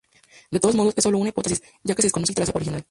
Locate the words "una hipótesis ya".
1.19-1.93